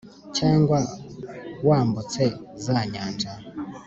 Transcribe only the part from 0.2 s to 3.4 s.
cyangwa wambutse za nyanja